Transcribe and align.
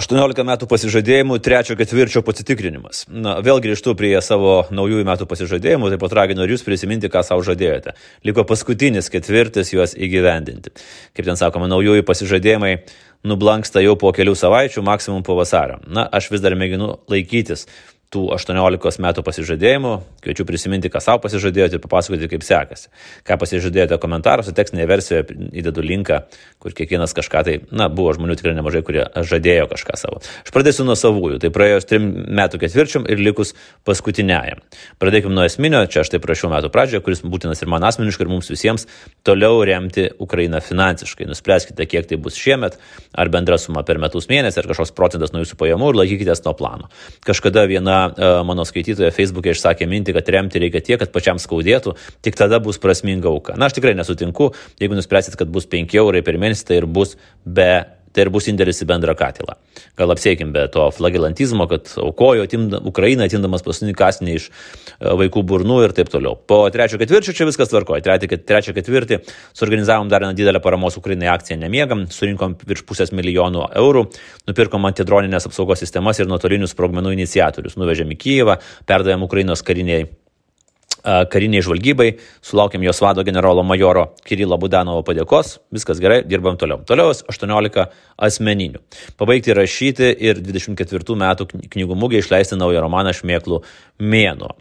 18 0.00 0.44
metų 0.48 0.68
pasižadėjimų 0.70 1.36
trečio 1.44 1.76
ketvirčio 1.76 2.22
pasitikrinimas. 2.24 3.04
Na, 3.12 3.36
vėl 3.44 3.60
grįžtu 3.60 3.92
prie 3.98 4.14
savo 4.24 4.62
naujųjų 4.72 5.04
metų 5.04 5.26
pasižadėjimų, 5.28 5.92
taip 5.92 6.00
pat 6.00 6.16
raginu 6.22 6.46
ir 6.46 6.54
jūs 6.54 6.64
prisiminti, 6.64 7.10
ką 7.12 7.20
savo 7.26 7.44
žadėjote. 7.44 7.92
Liko 8.24 8.46
paskutinis 8.48 9.12
ketvirtis 9.12 9.74
juos 9.74 9.92
įgyvendinti. 9.92 10.72
Kaip 11.16 11.28
ten 11.28 11.36
sakoma, 11.40 11.68
naujųjų 11.68 12.06
pasižadėjimai 12.08 12.74
nublanksta 13.28 13.84
jau 13.84 13.98
po 14.00 14.14
kelių 14.16 14.32
savaičių, 14.40 14.84
maksimum 14.88 15.24
po 15.26 15.36
vasario. 15.36 15.82
Na, 15.84 16.06
aš 16.08 16.30
vis 16.32 16.44
dar 16.44 16.56
mėginu 16.56 16.94
laikytis 17.12 17.66
tų 18.10 18.24
18 18.34 18.98
metų 19.04 19.22
pasižadėjimų. 19.22 19.92
Kviečiu 20.24 20.44
prisiminti, 20.46 20.90
ką 20.90 20.98
savo 21.02 21.20
pasižadėjote 21.22 21.78
ir 21.78 21.82
papasakoti, 21.84 22.26
kaip 22.32 22.42
sekasi. 22.42 22.88
Ką 23.26 23.36
pasižadėjote 23.38 23.98
komentaruose, 24.02 24.54
tekstinėje 24.56 24.88
versijoje 24.90 25.36
įdedu 25.62 25.84
linką, 25.86 26.18
kur 26.60 26.74
kiekvienas 26.74 27.14
kažką 27.16 27.42
tai, 27.46 27.54
na, 27.70 27.86
buvo 27.86 28.12
žmonių 28.16 28.34
tikrai 28.40 28.56
nemažai, 28.56 28.82
kurie 28.86 29.04
žadėjo 29.14 29.68
kažką 29.70 29.98
savo. 30.00 30.18
Aš 30.42 30.54
pradėsiu 30.54 30.86
nuo 30.88 30.96
savųjų. 30.98 31.38
Tai 31.44 31.52
praėjus 31.54 31.86
trim 31.86 32.08
metų 32.40 32.60
ketvirčiam 32.64 33.06
ir 33.06 33.22
likus 33.22 33.54
paskutiniajam. 33.86 34.58
Pradėkime 35.02 35.36
nuo 35.36 35.46
esminio, 35.46 35.84
čia 35.86 36.02
aš 36.02 36.10
tai 36.10 36.20
prašiau 36.24 36.50
metų 36.50 36.72
pradžioje, 36.74 37.04
kuris 37.06 37.22
būtinas 37.22 37.62
ir 37.62 37.70
man 37.70 37.86
asmeniškai, 37.86 38.26
ir 38.26 38.32
mums 38.34 38.50
visiems 38.50 38.88
toliau 39.26 39.62
remti 39.62 40.08
Ukrainą 40.18 40.58
finansiškai. 40.66 41.30
Nuspręskite, 41.30 41.86
kiek 41.86 42.10
tai 42.10 42.18
bus 42.18 42.34
šiemet, 42.34 42.76
ar 43.14 43.30
bendra 43.30 43.60
suma 43.62 43.86
per 43.86 44.02
metus 44.02 44.26
mėnesį, 44.30 44.64
ar 44.64 44.70
kažkoks 44.74 44.96
procentas 44.98 45.30
nuo 45.30 45.44
jūsų 45.44 45.56
pajamų 45.62 45.94
ir 45.94 46.02
laikykitės 46.02 46.42
nuo 46.44 46.56
plano. 46.58 46.90
Kažkada 47.26 47.64
viena 47.70 47.99
E, 48.08 48.30
mano 48.48 48.64
skaitytoja 48.68 49.12
Facebook'e 49.14 49.54
išsakė 49.54 49.88
mintį, 49.90 50.16
kad 50.16 50.32
remti 50.34 50.62
reikia 50.62 50.82
tiek, 50.84 51.00
kad 51.02 51.12
pačiam 51.14 51.40
skaudėtų, 51.42 51.94
tik 52.24 52.38
tada 52.38 52.60
bus 52.62 52.80
prasminga 52.82 53.30
auka. 53.30 53.56
Na, 53.60 53.68
aš 53.68 53.78
tikrai 53.78 53.94
nesutinku, 53.98 54.50
jeigu 54.80 54.98
nuspręsit, 54.98 55.36
kad 55.40 55.52
bus 55.52 55.68
5 55.70 55.96
eurai 56.00 56.24
per 56.26 56.40
mėnesį, 56.40 56.66
tai 56.70 56.80
ir 56.82 56.88
bus 56.90 57.16
be 57.44 57.72
tai 58.12 58.24
ir 58.26 58.30
bus 58.34 58.48
indėlis 58.50 58.82
į 58.82 58.88
bendrą 58.90 59.14
katilą. 59.18 59.56
Gal 59.98 60.12
apsiekim 60.14 60.52
be 60.54 60.64
to 60.72 60.86
flagilantizmo, 60.94 61.66
kad 61.70 61.88
aukojo 62.02 62.44
atimda, 62.46 62.80
Ukraina 62.90 63.26
atimdamas 63.28 63.64
paskutinį 63.66 63.94
kasnį 63.98 64.36
iš 64.38 64.48
e, 64.50 65.12
vaikų 65.20 65.44
burnų 65.46 65.80
ir 65.86 65.94
taip 65.96 66.10
toliau. 66.12 66.36
Po 66.36 66.62
trečio 66.74 66.98
ketvirčio 67.00 67.34
čia 67.36 67.48
viskas 67.48 67.70
tvarkoja. 67.72 68.18
Trečią 68.28 68.74
ketvirtį 68.76 69.20
suorganizavom 69.56 70.10
dar 70.10 70.24
vieną 70.24 70.36
didelę 70.38 70.62
paramos 70.64 70.98
Ukrainai 71.00 71.30
akciją 71.32 71.60
Nemiegam, 71.60 72.06
surinkom 72.10 72.56
virš 72.66 72.84
pusės 72.88 73.14
milijonų 73.16 73.68
eurų, 73.80 74.06
nupirkom 74.50 74.90
antidroninės 74.90 75.46
apsaugos 75.50 75.82
sistemas 75.84 76.20
ir 76.20 76.30
nuotolinius 76.30 76.74
sprogmenų 76.74 77.14
iniciatorius, 77.18 77.78
nuvežėm 77.80 78.16
į 78.16 78.20
Kyivą, 78.20 78.58
perdavėm 78.90 79.28
Ukrainos 79.28 79.64
kariniai 79.66 80.08
kariniai 81.02 81.64
žvalgybai, 81.64 82.08
sulaukėm 82.44 82.84
jos 82.86 83.00
vado 83.02 83.24
generolo 83.26 83.64
majoro 83.66 84.10
Kirilo 84.26 84.58
Budanovo 84.60 85.04
padėkos, 85.06 85.58
viskas 85.74 86.00
gerai, 86.02 86.22
dirbam 86.28 86.58
toliau. 86.60 86.82
Toliau 86.86 87.12
18 87.12 87.86
asmeninių. 88.28 88.82
Pabaigti 89.20 89.56
rašyti 89.56 90.10
ir 90.30 90.42
24 90.44 91.20
metų 91.24 91.50
knygų 91.72 92.00
mūgė 92.00 92.24
išleisti 92.24 92.58
naują 92.60 92.84
romaną 92.84 93.14
Šmėklų 93.16 93.62
mėnuo. 94.00 94.54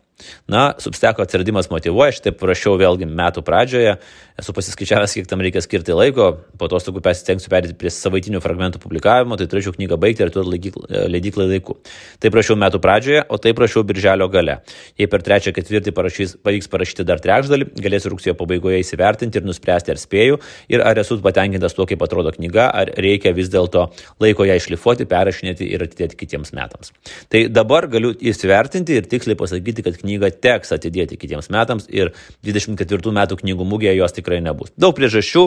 Na, 0.51 0.73
substeko 0.81 1.23
atsiradimas 1.23 1.69
motivuoja, 1.71 2.13
aš 2.13 2.23
taip 2.25 2.43
rašiau 2.45 2.77
vėlgi 2.79 3.07
metų 3.09 3.43
pradžioje, 3.45 3.97
esu 4.39 4.55
pasiskaičiavęs, 4.55 5.15
kiek 5.17 5.27
tam 5.29 5.43
reikia 5.43 5.61
skirti 5.63 5.95
laiko, 5.95 6.29
po 6.59 6.69
to 6.71 6.79
stogų 6.81 7.03
pasistengsiu 7.03 7.51
perėti 7.51 7.75
prie 7.79 7.91
savaitinių 7.93 8.41
fragmentų 8.43 8.81
publikavimo, 8.83 9.37
tai 9.39 9.47
turėčiau 9.51 9.75
knygą 9.75 9.97
baigti 9.99 10.25
ir 10.25 10.31
duoti 10.33 10.71
leidyklai 11.11 11.47
laiku. 11.53 11.77
Tai 12.21 12.31
prašiau 12.33 12.57
metų 12.59 12.81
pradžioje, 12.83 13.25
o 13.27 13.39
tai 13.41 13.53
prašiau 13.57 13.83
birželio 13.87 14.29
gale. 14.31 14.59
Jei 14.99 15.09
per 15.11 15.23
trečią 15.25 15.53
ketvirtį 15.55 15.93
parašys, 15.95 16.35
pavyks 16.45 16.71
parašyti 16.71 17.05
dar 17.07 17.21
trečdalį, 17.23 17.69
galėsiu 17.83 18.13
rugsėjo 18.13 18.35
pabaigoje 18.39 18.79
įsivertinti 18.83 19.41
ir 19.41 19.47
nuspręsti, 19.47 19.93
ar 19.93 20.01
spėju 20.01 20.39
ir 20.71 20.83
ar 20.85 20.99
esu 21.03 21.19
patenkintas 21.23 21.75
tuo, 21.75 21.87
kaip 21.89 22.03
atrodo 22.05 22.31
knyga, 22.35 22.69
ar 22.81 22.93
reikia 22.97 23.33
vis 23.35 23.51
dėlto 23.51 23.89
laiko 24.23 24.47
ją 24.47 24.55
išlifuoti, 24.59 25.07
perrašinėti 25.09 25.67
ir 25.67 25.83
atidėti 25.87 26.19
kitiems 26.19 26.53
metams. 26.55 26.93
Tai 27.31 27.45
dabar 27.51 27.89
galiu 27.91 28.13
įsivertinti 28.15 28.99
ir 28.99 29.09
tiksliai 29.09 29.37
pasakyti, 29.39 29.85
kad 29.85 29.99
knyga 29.99 30.08
knygą 30.09 30.33
teks 30.41 30.73
atidėti 30.75 31.21
kitiems 31.21 31.53
metams 31.53 31.87
ir 31.93 32.11
24 32.43 33.15
metų 33.21 33.41
knygų 33.45 33.69
mugėje 33.69 33.99
jos 34.01 34.17
tikrai 34.17 34.41
nebus. 34.43 34.73
Daug 34.77 34.97
priežasčių, 34.97 35.45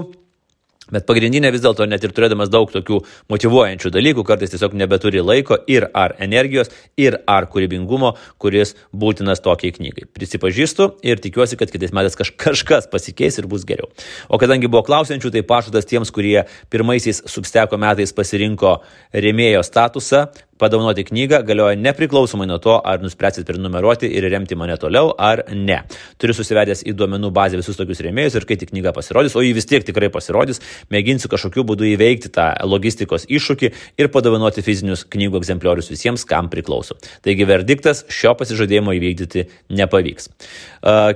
Bet 0.92 1.06
pagrindinė 1.08 1.52
vis 1.54 1.62
dėlto, 1.62 1.86
net 1.86 2.02
ir 2.04 2.12
turėdamas 2.12 2.50
daug 2.52 2.68
tokių 2.68 2.98
motivuojančių 3.32 3.92
dalykų, 3.94 4.24
kartais 4.28 4.50
tiesiog 4.52 4.74
nebeturi 4.76 5.22
laiko 5.22 5.56
ir 5.70 5.86
ar 5.96 6.16
energijos, 6.20 6.72
ir 7.00 7.16
ar 7.30 7.46
kūrybingumo, 7.52 8.10
kuris 8.42 8.74
būtinas 8.90 9.40
tokiai 9.44 9.72
knygai. 9.76 10.08
Prisipažįstu 10.12 10.90
ir 11.06 11.22
tikiuosi, 11.22 11.56
kad 11.60 11.72
kitais 11.72 11.94
metais 11.96 12.18
kaž, 12.18 12.34
kažkas 12.34 12.90
pasikeis 12.92 13.38
ir 13.40 13.48
bus 13.48 13.64
geriau. 13.68 13.88
O 14.28 14.40
kadangi 14.42 14.68
buvo 14.68 14.82
klausiančių, 14.90 15.32
tai 15.32 15.44
pažadas 15.46 15.88
tiems, 15.88 16.12
kurie 16.12 16.42
pirmaisiais 16.68 17.22
substeko 17.30 17.80
metais 17.80 18.12
pasirinko 18.12 18.80
remėjo 19.14 19.62
statusą, 19.64 20.26
padovanoti 20.58 21.04
knygą 21.04 21.42
galioja 21.46 21.76
nepriklausomai 21.80 22.46
nuo 22.46 22.58
to, 22.62 22.74
ar 22.86 23.02
nuspręsit 23.02 23.46
prenumeruoti 23.48 24.10
ir 24.10 24.26
remti 24.30 24.56
mane 24.58 24.76
toliau 24.80 25.12
ar 25.18 25.44
ne. 25.50 25.80
Turiu 26.20 26.36
susivedęs 26.36 26.84
į 26.86 26.94
duomenų 26.98 27.32
bazę 27.34 27.60
visus 27.60 27.78
tokius 27.78 28.02
rėmėjus 28.04 28.36
ir 28.38 28.46
kai 28.48 28.58
tik 28.60 28.72
knyga 28.72 28.92
pasirodys, 28.96 29.36
o 29.36 29.42
jį 29.44 29.54
vis 29.56 29.68
tiek 29.70 29.86
tikrai 29.86 30.10
pasirodys, 30.12 30.62
mėginsiu 30.92 31.30
kažkokiu 31.32 31.64
būdu 31.68 31.88
įveikti 31.92 32.30
tą 32.34 32.50
logistikos 32.68 33.26
iššūkį 33.26 33.72
ir 34.02 34.10
padovanoti 34.14 34.64
fizinius 34.64 35.06
knygų 35.12 35.40
egzempliorius 35.42 35.90
visiems, 35.92 36.26
kam 36.28 36.50
priklauso. 36.52 36.98
Taigi 37.24 37.48
verdiktas 37.48 38.04
šio 38.12 38.36
pasižadėjimo 38.38 38.94
įvykdyti 38.98 39.48
nepavyks. 39.72 40.30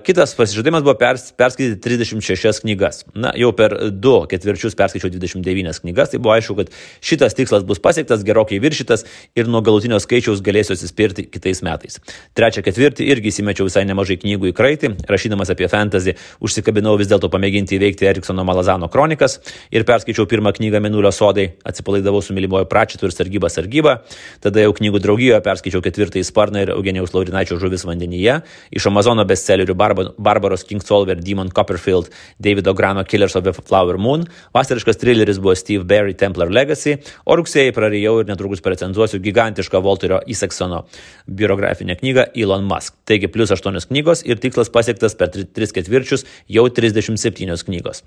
Kitas 0.07 0.35
pasižadėjimas 0.39 0.85
buvo 0.87 0.95
pers, 0.99 1.31
perskaityti 1.39 1.81
36 1.83 2.63
knygas. 2.65 3.03
Na, 3.15 3.33
jau 3.39 3.53
per 3.57 3.75
du 3.91 4.17
ketvirčius 4.31 4.77
perskaičiau 4.79 5.11
29 5.15 5.83
knygas, 5.83 6.13
tai 6.13 6.21
buvo 6.23 6.37
aišku, 6.37 6.55
kad 6.61 6.71
šitas 7.05 7.35
tikslas 7.39 7.67
bus 7.67 7.83
pasiektas, 7.83 8.23
gerokai 8.27 8.61
viršytas 8.63 9.05
ir 9.35 9.49
nuo 9.51 9.63
galutinio 9.65 9.99
skaičiaus 10.03 10.43
galėsiu 10.45 10.77
atsispirti 10.77 11.27
kitais 11.31 11.63
metais. 11.67 11.99
Trečią 12.37 12.63
ketvirtį 12.67 13.09
irgi 13.13 13.33
įsimečiau 13.33 13.67
visai 13.69 13.85
nemažai 13.89 14.19
knygų 14.23 14.51
į 14.51 14.55
kraitį, 14.57 14.93
rašydamas 15.11 15.51
apie 15.53 15.69
fantasy, 15.73 16.17
užsikabinau 16.45 16.97
vis 17.01 17.11
dėlto 17.11 17.31
pamėginti 17.33 17.77
įveikti 17.79 18.09
Eriksono 18.11 18.45
Malazano 18.47 18.89
kronikas 18.93 19.39
ir 19.75 19.87
perskaičiau 19.89 20.29
pirmą 20.31 20.53
knygą 20.57 20.81
Minulio 20.85 21.13
sodai, 21.15 21.49
atsipalaidavau 21.67 22.23
su 22.23 22.37
mylimojo 22.37 22.69
pračitu 22.71 23.09
ir 23.09 23.15
sargyba 23.15 23.51
sargyba, 23.53 23.97
tada 24.45 24.65
jau 24.65 24.75
knygų 24.77 25.03
draugijoje 25.05 25.43
perskaičiau 25.45 25.83
ketvirtąjį 25.85 26.27
sparną 26.29 26.65
ir 26.65 26.75
Eugenijaus 26.77 27.15
Laurinaičio 27.17 27.59
žuvis 27.63 27.87
vandenyje, 27.89 28.41
iš 28.77 28.89
Amazono 28.91 29.25
bestsellerių 29.29 29.77
Barbar 29.79 30.13
Barbaros 30.19 30.65
Kingsolver, 30.69 31.21
Demon 31.23 31.51
Copperfield, 31.55 32.11
Davido 32.43 32.75
Grano 32.75 33.05
Killers 33.05 33.37
of 33.37 33.45
the 33.45 33.53
Flower 33.57 33.99
Moon, 33.99 34.27
vasariškas 34.55 35.01
trileris 35.01 35.41
buvo 35.43 35.55
Steve 35.55 35.85
Barry 35.85 36.15
Templar 36.15 36.51
Legacy, 36.53 36.97
o 37.25 37.37
rugsėjai 37.39 37.75
prarijau 37.77 38.21
ir 38.21 38.31
netrukus 38.31 38.63
precenzuosiu 38.65 39.16
gigantišką 39.23 39.81
Volterio 39.83 40.21
Iseksono 40.27 40.85
biografinę 41.29 41.97
knygą 41.97 42.29
Elon 42.35 42.65
Musk. 42.65 42.95
Taigi 43.05 43.29
plus 43.29 43.51
8 43.51 43.81
knygos 43.89 44.25
ir 44.27 44.41
tikslas 44.43 44.71
pasiektas 44.71 45.15
per 45.15 45.31
3 45.31 45.73
ketvirčius 45.81 46.27
jau 46.49 46.69
37 46.69 47.65
knygos. 47.65 48.03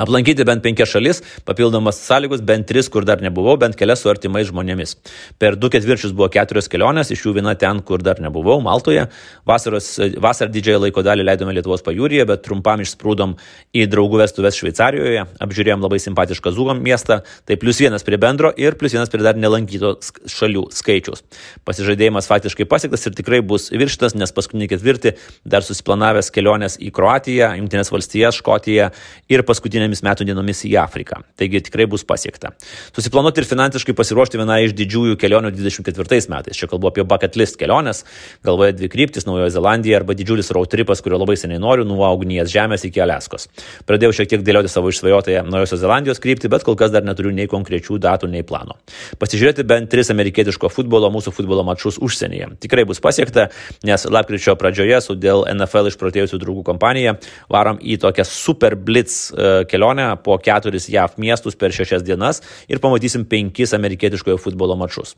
Aplankyti 0.00 0.46
bent 0.48 0.62
penkias 0.64 0.88
šalis, 0.88 1.18
papildomas 1.44 1.98
sąlygos, 2.00 2.40
bent 2.48 2.64
tris, 2.64 2.86
kur 2.88 3.04
dar 3.04 3.20
nebuvau, 3.20 3.58
bent 3.60 3.76
kelias 3.76 4.00
su 4.00 4.08
artimais 4.08 4.46
žmonėmis. 4.48 4.94
Per 5.36 5.52
du 5.60 5.68
ketvirčius 5.68 6.14
buvo 6.16 6.30
keturios 6.32 6.70
kelionės, 6.72 7.10
iš 7.12 7.26
jų 7.26 7.34
viena 7.36 7.52
ten, 7.60 7.82
kur 7.84 8.00
dar 8.00 8.16
nebuvau, 8.24 8.56
Maltoje. 8.64 9.02
Vasaros, 9.44 9.90
vasar 10.16 10.48
didžiąją 10.48 10.78
laiko 10.86 11.04
dalį 11.04 11.26
leidome 11.28 11.52
Lietuvos 11.52 11.84
pajūryje, 11.84 12.24
bet 12.30 12.40
trumpam 12.46 12.80
išsprūdom 12.80 13.34
į 13.76 13.84
draugų 13.92 14.22
vestuvės 14.22 14.56
Šveicarijoje, 14.62 15.26
apžiūrėjom 15.44 15.84
labai 15.84 16.00
simpatišką 16.00 16.54
Zugam 16.56 16.80
miestą, 16.80 17.20
tai 17.44 17.60
plus 17.60 17.82
vienas 17.84 18.08
prie 18.08 18.16
bendro 18.16 18.48
ir 18.56 18.78
plus 18.80 18.96
vienas 18.96 19.12
prie 19.12 19.20
dar 19.20 19.36
nelankyto 19.36 19.98
šalių 20.24 20.64
skaičiaus. 20.72 21.20
Pasižadėjimas 21.68 22.30
faktiškai 22.32 22.64
pasiektas 22.64 23.04
ir 23.10 23.18
tikrai 23.20 23.42
bus 23.44 23.68
virštas, 23.68 24.16
nes 24.16 24.32
paskutinį 24.32 24.72
ketvirtį 24.72 25.14
dar 25.44 25.68
susiplanavęs 25.68 26.32
kelionės 26.32 26.80
į 26.80 26.88
Kroatiją, 26.96 27.52
Junktinės 27.60 27.92
valstijas, 27.92 28.40
Škotiją 28.40 28.88
ir 29.28 29.44
paskutinį 29.44 29.81
paskutinėmis 29.82 30.02
metų 30.04 30.26
dienomis 30.26 30.62
į 30.66 30.76
Afriką. 30.80 31.22
Taigi 31.36 31.60
tikrai 31.66 31.86
bus 31.90 32.04
pasiekta. 32.04 32.52
Susiplanuoti 32.94 33.42
ir 33.42 33.46
finansiškai 33.48 33.94
pasiruošti 33.94 34.38
vieną 34.38 34.58
iš 34.66 34.74
didžiųjų 34.78 35.16
kelionių 35.18 35.52
24 35.54 36.28
metais. 36.30 36.56
Čia 36.56 36.68
kalbu 36.70 36.90
apie 36.90 37.04
bucket 37.04 37.36
list 37.36 37.58
keliones, 37.58 38.04
galvoje 38.44 38.76
dvi 38.76 38.88
kryptis- 38.88 39.26
Naujojo 39.28 39.50
Zelandija 39.50 39.96
arba 39.98 40.14
didžiulis 40.14 40.50
road 40.52 40.70
tripas, 40.70 41.02
kurio 41.02 41.18
labai 41.18 41.36
seniai 41.36 41.58
noriu, 41.58 41.84
nuo 41.84 42.06
ugnies 42.14 42.48
žemės 42.48 42.84
iki 42.84 43.00
Aleskos. 43.00 43.48
Pradėjau 43.86 44.12
šiek 44.12 44.28
tiek 44.28 44.42
dėlioti 44.42 44.68
savo 44.68 44.88
išsvajotąją 44.88 45.50
Naujosios 45.50 45.80
Zelandijos 45.80 46.20
kryptį, 46.20 46.48
bet 46.48 46.62
kol 46.64 46.76
kas 46.76 46.90
dar 46.90 47.02
neturiu 47.02 47.32
nei 47.32 47.46
konkrečių 47.46 47.98
datų, 47.98 48.30
nei 48.30 48.42
plano. 48.42 48.76
Pasižiūrėti 49.18 49.66
bent 49.66 49.90
tris 49.90 50.10
amerikietiško 50.10 50.70
futbolo, 50.70 51.10
mūsų 51.10 51.32
futbolo 51.32 51.64
mačus 51.64 51.98
užsienyje. 51.98 52.58
Tikrai 52.60 52.84
bus 52.84 53.00
pasiekta, 53.00 53.50
nes 53.84 54.04
lapkričio 54.04 54.56
pradžioje 54.56 55.00
su 55.00 55.14
dėl 55.14 55.46
NFL 55.54 55.88
išprotėjusių 55.88 56.38
draugų 56.38 56.62
kompanija 56.62 57.18
varom 57.48 57.78
į 57.80 57.98
tokią 57.98 58.24
super 58.24 58.76
blitz 58.76 59.32
uh, 59.32 59.64
kelionę 59.72 60.10
po 60.24 60.38
keturis 60.38 60.90
JAV 60.92 61.18
miestus 61.18 61.56
per 61.56 61.72
šešias 61.72 62.04
dienas 62.06 62.42
ir 62.68 62.82
pamatysim 62.84 63.24
penkis 63.28 63.72
amerikietiškojo 63.78 64.40
futbolo 64.40 64.76
mačus. 64.76 65.16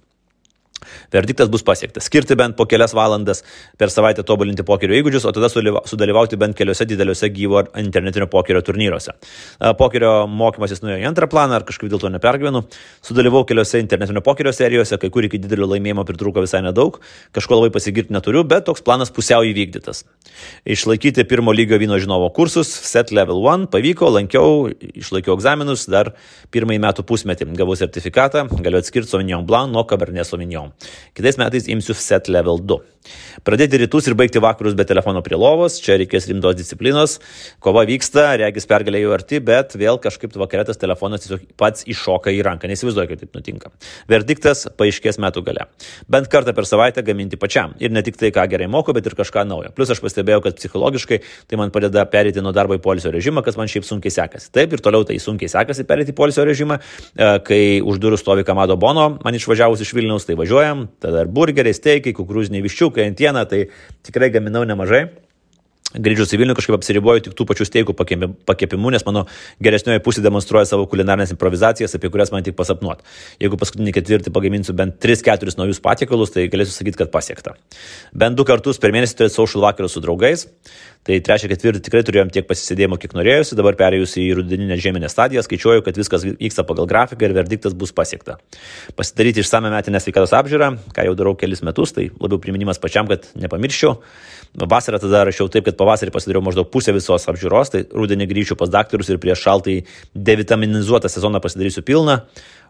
Verdiktas 1.13 1.49
bus 1.49 1.63
pasiektas. 1.65 2.09
Skirti 2.09 2.37
bent 2.37 2.57
po 2.59 2.67
kelias 2.69 2.95
valandas 2.97 3.43
per 3.79 3.91
savaitę 3.93 4.25
tobulinti 4.27 4.65
pokerio 4.67 4.97
įgūdžius, 4.99 5.27
o 5.29 5.33
tada 5.35 5.49
sudalyvauti 5.51 6.39
bent 6.41 6.57
keliose 6.59 6.87
dideliuose 6.89 7.31
gyvo 7.35 7.63
internetinio 7.81 8.27
pokerio 8.33 8.63
turnyruose. 8.65 9.15
Pokerio 9.79 10.13
mokymasis 10.31 10.83
nuėjo 10.85 11.01
į 11.03 11.09
antrą 11.09 11.29
planą, 11.31 11.61
ar 11.61 11.67
kažkaip 11.69 11.91
dėl 11.93 12.03
to 12.03 12.11
nepergyvenu. 12.13 12.65
Sudalyvau 13.05 13.45
keliose 13.49 13.81
internetinio 13.83 14.25
pokerio 14.27 14.53
serijose, 14.55 14.99
kai 15.01 15.11
kur 15.15 15.27
iki 15.29 15.41
didelio 15.43 15.69
laimėjimo 15.71 16.05
pritruko 16.09 16.45
visai 16.45 16.63
nedaug, 16.67 17.01
kažko 17.37 17.61
labai 17.61 17.73
pasigirti 17.75 18.15
neturiu, 18.15 18.45
bet 18.49 18.67
toks 18.69 18.85
planas 18.85 19.13
pusiau 19.15 19.47
įvykdytas. 19.47 20.05
Išlaikyti 20.69 21.25
pirmo 21.31 21.55
lygio 21.55 21.79
vyno 21.81 21.99
žinovo 22.03 22.31
kursus, 22.35 22.69
set 22.69 23.13
level 23.15 23.41
1, 23.45 23.69
pavyko, 23.73 24.11
lankiau, 24.19 24.71
išlaikiau 24.95 25.37
egzaminus, 25.39 25.87
dar 25.91 26.15
pirmąjį 26.55 26.83
metų 26.85 27.07
pusmetį 27.09 27.53
gavau 27.55 27.77
sertifikatą, 27.79 28.49
galiu 28.65 28.81
atskirti 28.81 29.13
Sauvignon 29.13 29.47
Blanc 29.47 29.73
nuo 29.73 29.85
Cabernet 29.89 30.27
Sauvignon. 30.27 30.64
Kitais 31.15 31.39
metais 31.41 31.69
imsiu 31.69 31.95
set 31.95 32.29
level 32.29 32.61
2. 32.61 32.94
Pradėti 33.45 33.79
rytus 33.83 34.09
ir 34.09 34.17
baigti 34.19 34.41
vakarus 34.43 34.77
be 34.79 34.87
telefono 34.89 35.23
prie 35.25 35.37
lovos, 35.37 35.77
čia 35.83 35.99
reikės 36.01 36.29
rimtos 36.31 36.57
disciplinos, 36.59 37.19
kova 37.65 37.85
vyksta, 37.89 38.31
regis 38.41 38.69
pergalė 38.71 39.03
jau 39.03 39.13
arti, 39.17 39.41
bet 39.45 39.75
vėl 39.79 39.99
kažkaip 40.03 40.35
vakarėtas 40.41 40.81
telefonas 40.81 41.25
tiesiog 41.25 41.45
pats 41.61 41.85
iššoka 41.91 42.33
į 42.33 42.41
ranką, 42.47 42.71
neįsivaizduoju, 42.71 43.11
kaip 43.11 43.23
taip 43.25 43.37
nutinka. 43.37 43.73
Verdiktas 44.11 44.65
paaiškės 44.79 45.21
metų 45.23 45.45
gale. 45.47 45.67
Bent 46.11 46.31
kartą 46.33 46.55
per 46.57 46.69
savaitę 46.69 47.05
gaminti 47.05 47.39
pačiam. 47.41 47.75
Ir 47.83 47.93
ne 47.95 48.03
tik 48.07 48.17
tai, 48.21 48.33
ką 48.35 48.47
gerai 48.51 48.69
moku, 48.71 48.95
bet 48.97 49.07
ir 49.11 49.17
kažką 49.19 49.45
naujo. 49.49 49.73
Plus 49.77 49.93
aš 49.93 50.01
pastebėjau, 50.05 50.41
kad 50.47 50.59
psichologiškai 50.61 51.21
tai 51.51 51.61
man 51.61 51.73
padeda 51.75 52.07
perėti 52.11 52.43
nuo 52.45 52.55
darbo 52.57 52.79
į 52.79 52.83
polisio 52.85 53.13
režimą, 53.15 53.45
kas 53.45 53.59
man 53.61 53.71
šiaip 53.71 53.87
sunkiai 53.89 54.15
sekasi. 54.15 54.51
Taip 54.55 54.73
ir 54.73 54.85
toliau 54.85 55.05
tai 55.09 55.19
sunkiai 55.23 55.53
sekasi 55.53 55.87
perėti 55.89 56.15
į 56.15 56.19
polisio 56.19 56.47
režimą, 56.47 56.81
e, 56.81 57.31
kai 57.45 57.63
už 57.85 58.01
durų 58.03 58.21
stovi 58.21 58.47
Kamado 58.47 58.79
Bono, 58.81 59.07
man 59.25 59.37
išvažiavus 59.37 59.83
iš 59.85 59.95
Vilniaus, 59.97 60.27
tai 60.29 60.39
važiuojam, 60.39 60.87
tada 61.03 61.25
ir 61.25 61.33
burgeriai, 61.35 61.77
steikai, 61.77 62.15
kukurūziniai 62.17 62.65
viščiukai, 62.65 62.94
antieną, 63.03 63.43
tai 63.51 63.67
tikrai 64.07 64.31
gaminau 64.31 64.63
nemažai. 64.69 65.09
Grįžus 65.95 66.33
į 66.35 66.41
Vilnių 66.41 66.57
kažkaip 66.59 66.75
apsiriboju 66.75 67.23
tik 67.23 67.35
tų 67.39 67.45
pačių 67.47 67.65
steikų 67.69 67.95
pakepimu, 67.95 68.91
nes 68.91 69.05
mano 69.07 69.29
geresnioji 69.63 70.03
pusė 70.03 70.25
demonstruoja 70.25 70.67
savo 70.67 70.89
kulinarinės 70.91 71.31
improvizacijas, 71.37 71.95
apie 71.95 72.11
kurias 72.11 72.33
man 72.35 72.43
tik 72.43 72.57
pasapnuot. 72.59 73.05
Jeigu 73.39 73.59
paskutinį 73.61 73.95
ketvirtį 73.95 74.33
pagaminsiu 74.35 74.75
bent 74.75 74.99
3-4 75.05 75.55
naujus 75.61 75.79
patiekalus, 75.85 76.35
tai 76.35 76.49
galėsiu 76.51 76.75
sakyti, 76.75 76.99
kad 77.05 77.13
pasiekta. 77.15 77.55
Bent 78.11 78.35
du 78.35 78.47
kartus 78.49 78.83
per 78.83 78.91
mėnesį 78.97 79.21
turėti 79.21 79.37
social 79.37 79.63
vakarus 79.69 79.95
su 79.95 80.03
draugais. 80.03 80.49
Tai 81.05 81.19
trečią 81.21 81.51
ketvirtį 81.51 81.83
tikrai 81.85 82.01
turėjom 82.07 82.31
tiek 82.33 82.47
pasisėdėjimo, 82.49 82.97
kiek 83.01 83.13
norėjusi, 83.13 83.57
dabar 83.59 83.77
perėjusi 83.77 84.23
į 84.23 84.39
rudeninę 84.39 84.79
žieminę 84.81 85.11
stadiją, 85.13 85.43
skaičiuoju, 85.45 85.83
kad 85.85 85.99
viskas 86.01 86.25
vyksta 86.25 86.65
pagal 86.65 86.89
grafiką 86.89 87.29
ir 87.29 87.35
verdiktas 87.37 87.77
bus 87.77 87.93
pasiekta. 87.93 88.39
Pasidaryti 88.97 89.45
išsame 89.45 89.69
metinę 89.75 90.01
sveikatos 90.01 90.33
apžiūrą, 90.39 90.71
ką 90.97 91.05
jau 91.05 91.13
darau 91.19 91.35
kelis 91.37 91.61
metus, 91.67 91.93
tai 91.93 92.07
labiau 92.09 92.41
priminimas 92.41 92.81
pačiam, 92.81 93.11
kad 93.11 93.29
nepamirščiau. 93.37 93.99
Vasarą 94.65 95.03
tada 95.03 95.27
rašiau 95.29 95.51
taip, 95.53 95.67
kad 95.69 95.77
pavasarį 95.77 96.15
pasidariau 96.15 96.41
maždaug 96.47 96.73
pusę 96.73 96.97
visos 96.97 97.29
apžiūros, 97.29 97.75
tai 97.75 97.85
rudenį 97.91 98.31
grįšiu 98.31 98.57
pas 98.57 98.73
daktarus 98.73 99.13
ir 99.13 99.21
prieš 99.21 99.45
šaltai 99.45 99.81
devitaminizuotą 100.15 101.13
sezoną 101.13 101.43
pasidarysiu 101.45 101.85
pilną. 101.85 102.23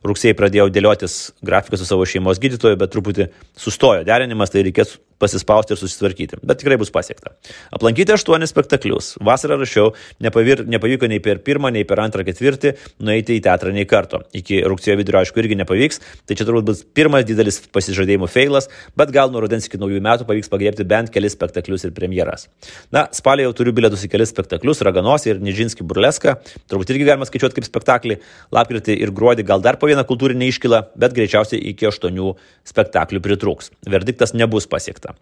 Rugsėjai 0.04 0.36
pradėjau 0.36 0.70
dėliotis 0.72 1.18
grafiką 1.44 1.78
su 1.78 1.86
savo 1.88 2.04
šeimos 2.08 2.40
gydytoju, 2.42 2.80
bet 2.80 2.90
truputį 2.92 3.30
sustojo 3.56 4.02
derinimas, 4.08 4.50
tai 4.52 4.64
reikės 4.66 4.98
pasispausti 5.22 5.74
ir 5.74 5.80
susitvarkyti. 5.80 6.40
Bet 6.42 6.60
tikrai 6.62 6.78
bus 6.80 6.92
pasiekta. 6.94 7.34
Aplankyti 7.74 8.14
aštuonis 8.14 8.52
spektaklius. 8.54 9.14
Vasarą 9.24 9.58
rašiau, 9.60 9.92
nepavir, 10.24 10.64
nepavyko 10.68 11.08
nei 11.10 11.20
per 11.24 11.40
pirmą, 11.44 11.70
nei 11.74 11.84
per 11.88 12.02
antrą 12.02 12.24
ketvirtį 12.26 12.74
nueiti 13.04 13.38
į 13.38 13.44
teatrą 13.44 13.72
nei 13.74 13.86
karto. 13.88 14.22
Iki 14.36 14.62
rugsėjo 14.70 14.98
vidurio, 15.00 15.20
aišku, 15.22 15.40
irgi 15.42 15.58
nepavyks. 15.60 16.00
Tai 16.28 16.38
čia 16.38 16.46
turbūt 16.48 16.68
bus 16.70 16.82
pirmas 16.96 17.26
didelis 17.28 17.60
pasižadėjimų 17.74 18.28
feilas, 18.30 18.68
bet 18.98 19.12
gal 19.14 19.32
nuo 19.32 19.44
rudens 19.44 19.68
iki 19.68 19.80
naujųjų 19.80 20.02
metų 20.04 20.28
pavyks 20.28 20.52
pagriebti 20.52 20.86
bent 20.88 21.12
kelis 21.14 21.36
spektaklius 21.36 21.86
ir 21.88 21.94
premjeras. 21.96 22.48
Na, 22.94 23.06
spalį 23.14 23.48
jau 23.48 23.54
turiu 23.60 23.74
bilietus 23.76 24.04
į 24.06 24.12
kelis 24.12 24.32
spektaklius- 24.34 24.82
Raganosį 24.86 25.34
ir 25.34 25.42
Nižinskį 25.44 25.86
burleską. 25.86 26.36
Turbūt 26.70 26.94
irgi 26.94 27.08
galima 27.08 27.28
skaičiuoti 27.28 27.60
kaip 27.60 27.68
spektaklį. 27.68 28.18
Lapkritį 28.52 28.98
ir 29.00 29.10
gruodį 29.10 29.46
gal 29.46 29.60
dar 29.60 29.76
po 29.76 29.86
vieną 29.86 30.04
kultūrinę 30.04 30.48
iškilą, 30.48 30.84
bet 30.96 31.14
greičiausiai 31.14 31.60
iki 31.70 31.86
aštuonių 31.90 32.34
spektaklių 32.64 33.20
pritrūks. 33.20 33.70
Verdiktas 33.86 34.34
nebus 34.34 34.66
pasiekta 35.04 35.14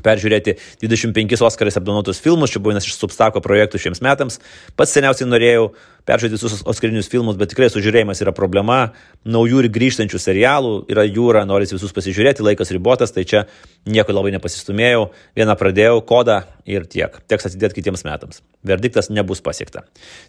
peržiūrėti 0.00 0.54
25 0.80 1.42
Oskarais 1.44 1.76
apdovanotus 1.76 2.22
filmus, 2.24 2.48
čia 2.48 2.60
buvo 2.62 2.72
vienas 2.72 2.86
iš 2.88 2.94
Substako 2.96 3.42
projektų 3.44 3.76
šiems 3.82 4.00
metams. 4.00 4.38
Pats 4.72 4.94
seniausiai 4.96 5.28
norėjau 5.28 5.74
peržiūrėti 6.08 6.38
visus 6.38 6.62
Oskarinius 6.68 7.10
filmus, 7.10 7.38
bet 7.40 7.52
tikrai 7.52 7.70
sužiūrėjimas 7.72 8.22
yra 8.24 8.34
problema. 8.36 8.92
Naujų 9.24 9.64
ir 9.64 9.70
grįžtančių 9.74 10.20
serialų 10.20 10.74
yra 10.92 11.04
jūra, 11.08 11.44
norisi 11.48 11.76
visus 11.76 11.94
pasižiūrėti, 11.96 12.44
laikas 12.46 12.72
ribotas, 12.74 13.12
tai 13.16 13.26
čia 13.28 13.44
nieko 13.88 14.14
labai 14.14 14.32
nepasistumėjau. 14.36 15.10
Vieną 15.38 15.56
pradėjau, 15.60 16.00
kodą 16.06 16.42
ir 16.68 16.86
tiek. 16.90 17.14
Teks 17.30 17.48
atidėti 17.48 17.80
kitiems 17.80 18.04
metams. 18.06 18.40
Verdiktas 18.66 19.08
nebus 19.10 19.40
pasiekta. 19.44 19.82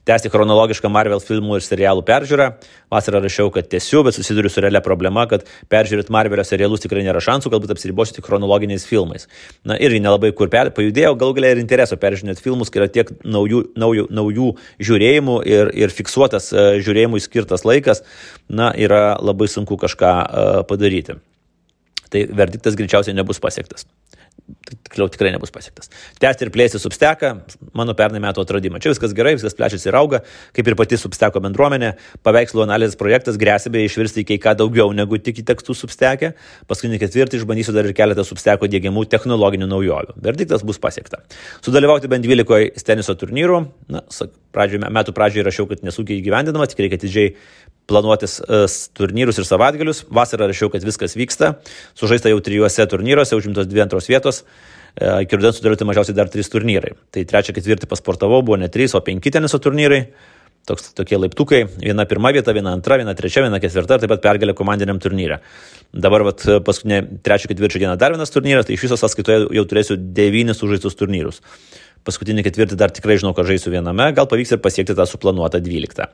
Tęsti 0.07 0.31
chronologišką 0.31 0.89
Marvel 0.91 1.21
filmų 1.23 1.59
ir 1.59 1.65
serialų 1.65 2.03
peržiūrą. 2.07 2.47
Vasarą 2.91 3.21
rašiau, 3.23 3.51
kad 3.53 3.67
tiesiu, 3.71 4.01
bet 4.07 4.15
susiduriu 4.15 4.49
su 4.51 4.63
realia 4.63 4.81
problema, 4.83 5.25
kad 5.29 5.45
peržiūrėti 5.71 6.13
Marvelio 6.13 6.45
serialus 6.47 6.83
tikrai 6.83 7.03
nėra 7.05 7.21
šansų, 7.23 7.51
galbūt 7.53 7.75
apsiribosiu 7.75 8.17
tik 8.17 8.27
chronologiniais 8.27 8.87
filmais. 8.87 9.27
Na 9.67 9.77
irgi 9.79 10.01
nelabai 10.03 10.31
kur 10.35 10.51
per, 10.51 10.71
pajudėjau, 10.75 11.13
gal 11.19 11.35
galia 11.37 11.53
ir 11.55 11.61
intereso 11.61 11.99
peržiūrėti 11.99 12.43
filmus, 12.43 12.71
kai 12.71 12.83
yra 12.83 12.89
tiek 12.91 13.11
naujų, 13.23 13.63
naujų, 13.79 14.07
naujų 14.11 14.49
žiūrėjimų 14.81 15.37
ir, 15.51 15.60
ir 15.77 15.93
fiksuotas 15.93 16.49
uh, 16.55 16.71
žiūrėjimui 16.81 17.21
skirtas 17.21 17.65
laikas, 17.67 18.01
na, 18.49 18.71
yra 18.73 19.19
labai 19.21 19.49
sunku 19.51 19.77
kažką 19.81 20.13
uh, 20.21 20.61
padaryti. 20.69 21.19
Tai 22.11 22.25
verdiktas 22.35 22.75
greičiausiai 22.75 23.15
nebus 23.15 23.39
pasiektas 23.39 23.85
tiksliau 24.67 25.09
tikrai 25.11 25.31
nebus 25.31 25.51
pasiektas. 25.53 25.89
Tęsti 26.21 26.45
ir 26.45 26.51
plėsti 26.53 26.79
substeką, 26.81 27.31
mano 27.77 27.93
pernai 27.97 28.21
metų 28.23 28.43
atradimą. 28.43 28.81
Čia 28.83 28.91
viskas 28.93 29.13
gerai, 29.15 29.33
viskas 29.37 29.55
plečiasi 29.57 29.89
ir 29.89 29.97
auga, 29.99 30.21
kaip 30.55 30.67
ir 30.67 30.75
pati 30.79 30.99
substeko 30.99 31.41
bendruomenė. 31.43 31.93
Paveikslų 32.25 32.65
analizės 32.65 32.99
projektas 32.99 33.39
grėsia 33.41 33.71
beje 33.73 33.89
išvirsti 33.89 34.25
į 34.25 34.39
ką 34.43 34.55
daugiau 34.59 34.91
negu 34.95 35.19
tik 35.23 35.41
į 35.43 35.45
tekstų 35.51 35.75
substekę. 35.83 36.33
Paskutinį 36.71 37.01
ketvirtį 37.03 37.41
išbandysiu 37.41 37.75
dar 37.75 37.87
ir 37.87 37.95
keletą 37.97 38.25
substeko 38.27 38.69
dėgiamų 38.71 39.05
technologinių 39.11 39.69
naujovių. 39.71 40.17
Verdiktas 40.23 40.65
bus 40.67 40.81
pasiekta. 40.81 41.21
Sudalyvauti 41.63 42.11
bent 42.11 42.27
12 42.27 42.85
teniso 42.87 43.15
turnyrų. 43.19 43.63
Na, 43.91 44.03
pradžioje, 44.55 44.89
metų 44.97 45.13
pradžioje 45.15 45.45
rašiau, 45.47 45.67
kad 45.69 45.85
nesunkiai 45.85 46.19
įgyvendinama, 46.21 46.67
tik 46.69 46.83
reikia 46.83 46.99
atidžiai 46.99 47.31
planuotis 47.91 48.39
uh, 48.43 48.65
turnyrus 48.97 49.39
ir 49.41 49.47
savaitgalius. 49.47 50.03
Vasarą 50.13 50.49
rašiau, 50.51 50.71
kad 50.73 50.85
viskas 50.87 51.17
vyksta. 51.19 51.55
Sužaista 51.97 52.31
jau 52.31 52.41
trijuose 52.43 52.85
turnyruose, 52.91 53.37
užimtos 53.39 53.69
dvi 53.71 53.85
antros 53.85 54.09
vietos. 54.11 54.43
Uh, 54.99 55.21
iki 55.23 55.39
rudens 55.39 55.59
sudaryti 55.59 55.87
mažiausiai 55.87 56.17
dar 56.17 56.29
trys 56.31 56.51
turnyrai. 56.51 56.93
Tai 57.13 57.25
trečią, 57.27 57.55
ketvirtį 57.57 57.89
pasportavau, 57.91 58.43
buvo 58.45 58.59
ne 58.59 58.69
trys, 58.71 58.95
o 58.97 59.03
penki 59.03 59.33
teniso 59.33 59.59
turnyrai. 59.61 60.05
Toks, 60.69 60.91
tokie 60.93 61.17
laiptukai, 61.17 61.63
viena 61.81 62.03
pirma 62.05 62.29
vieta, 62.35 62.53
viena 62.53 62.75
antra, 62.75 62.99
viena 63.01 63.15
trečia, 63.17 63.41
viena 63.41 63.57
ketvirta 63.57 63.95
ir 63.97 64.03
taip 64.03 64.11
pat 64.11 64.21
pergalė 64.21 64.53
komandiniam 64.53 64.99
turnyrė. 65.01 65.39
Dabar 66.05 66.21
vat, 66.27 66.43
paskutinė 66.67 66.99
trečio 67.25 67.49
ketvirčio 67.49 67.81
diena 67.81 67.95
dar 67.97 68.13
vienas 68.13 68.29
turnyras, 68.29 68.67
tai 68.67 68.75
iš 68.77 68.83
viso 68.85 68.99
sąskaitoje 69.01 69.47
jau 69.57 69.63
turėsiu 69.65 69.97
devynis 69.97 70.61
sužaistus 70.61 70.99
turnyrus 70.99 71.41
paskutinį 72.07 72.43
ketvirtį 72.47 72.77
dar 72.79 72.91
tikrai 72.93 73.17
žinau, 73.21 73.33
kad 73.37 73.47
žaisiu 73.49 73.71
viename, 73.73 74.07
gal 74.17 74.27
pavyks 74.29 74.55
ir 74.55 74.61
pasiekti 74.63 74.95
tą 74.97 75.05
suplanuotą 75.09 75.61
12. 75.63 76.07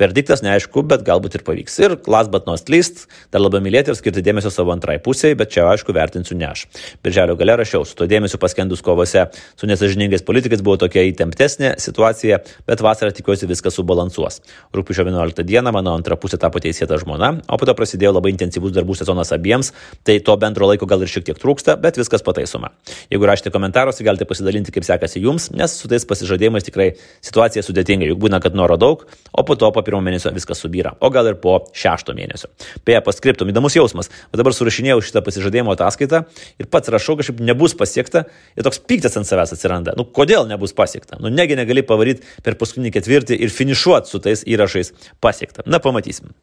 Verdiktas 0.00 0.42
neaišku, 0.44 0.84
bet 0.88 1.04
galbūt 1.06 1.38
ir 1.38 1.44
pavyks. 1.46 1.76
Ir 1.84 1.96
last 2.10 2.32
but 2.32 2.48
not 2.48 2.70
least, 2.72 3.04
dar 3.34 3.42
labiau 3.44 3.62
mylėti 3.64 3.92
ir 3.92 3.98
skirti 3.98 4.24
dėmesio 4.24 4.52
savo 4.54 4.72
antrai 4.74 4.96
pusiai, 5.02 5.36
bet 5.38 5.52
čia 5.54 5.66
aišku 5.70 5.94
vertinsiu 5.96 6.36
ne 6.38 6.48
aš. 6.48 6.64
Birželio 7.04 7.36
gale 7.40 7.58
rašiau, 7.60 7.84
su 7.84 7.96
to 7.98 8.08
dėmesiu 8.10 8.40
paskendus 8.40 8.82
kovose 8.84 9.26
su 9.60 9.68
nesažiningais 9.68 10.24
politikais 10.26 10.64
buvo 10.64 10.78
tokia 10.80 11.04
įtemptesnė 11.10 11.74
situacija, 11.82 12.40
bet 12.68 12.84
vasarą 12.84 13.12
tikiuosi 13.14 13.48
viską 13.50 13.72
subalansuos. 13.74 14.40
Rūpiučio 14.74 15.04
11 15.06 15.44
dieną 15.44 15.74
mano 15.74 15.94
antra 15.98 16.16
pusė 16.20 16.40
tapo 16.40 16.62
teisėta 16.62 16.98
žmona, 17.00 17.34
o 17.48 17.60
po 17.60 17.68
to 17.68 17.76
prasidėjo 17.76 18.14
labai 18.16 18.32
intensyvus 18.34 18.74
darbų 18.74 18.96
sezonas 18.98 19.34
abiems, 19.36 19.74
tai 20.06 20.18
to 20.24 20.36
bendro 20.40 20.70
laiko 20.70 20.88
gal 20.88 21.04
ir 21.04 21.10
šiek 21.10 21.28
tiek 21.28 21.40
trūksta, 21.40 21.76
bet 21.80 22.00
viskas 22.00 22.24
pataisoma. 22.24 22.72
Jeigu 23.12 23.28
rašyti 23.28 23.52
komentaruose, 23.54 24.04
galite 24.06 24.28
pasidalinti, 24.28 24.72
kaip 24.74 24.86
sekasi 24.86 25.22
jums 25.24 25.33
jums, 25.34 25.50
nes 25.54 25.74
su 25.74 25.90
tais 25.90 26.06
pasižadėjimais 26.08 26.64
tikrai 26.66 26.92
situacija 27.24 27.64
sudėtinga, 27.66 28.06
juk 28.08 28.22
būna, 28.22 28.40
kad 28.42 28.56
noro 28.56 28.78
daug, 28.80 29.04
o 29.32 29.44
po 29.46 29.56
to 29.58 29.70
po 29.74 29.82
pirmo 29.84 30.00
mėnesio 30.04 30.32
viskas 30.34 30.62
subyra, 30.62 30.94
o 31.00 31.10
gal 31.14 31.28
ir 31.30 31.38
po 31.42 31.58
šešto 31.74 32.14
mėnesio. 32.16 32.50
Beje, 32.86 33.02
paskriptum, 33.04 33.50
įdomus 33.52 33.76
jausmas, 33.76 34.10
o 34.30 34.40
dabar 34.40 34.54
surašinėjau 34.56 35.02
šitą 35.04 35.24
pasižadėjimo 35.26 35.74
ataskaitą 35.74 36.24
ir 36.62 36.70
pats 36.70 36.92
rašau, 36.94 37.18
kažkaip 37.20 37.42
nebus 37.44 37.76
pasiekta 37.78 38.26
ir 38.54 38.66
toks 38.66 38.82
piktas 38.86 39.18
ant 39.20 39.28
savęs 39.28 39.56
atsiranda. 39.56 39.96
Nu, 39.98 40.06
kodėl 40.06 40.48
nebus 40.50 40.76
pasiekta? 40.76 41.20
Nu, 41.20 41.32
negi 41.32 41.58
negali 41.58 41.84
pavaryti 41.86 42.26
per 42.46 42.58
paskutinį 42.60 42.94
ketvirtį 42.94 43.38
ir 43.42 43.54
finišuoti 43.54 44.10
su 44.10 44.22
tais 44.24 44.46
įrašais 44.46 44.94
pasiekta. 45.24 45.66
Na, 45.66 45.82
pamatysim. 45.82 46.34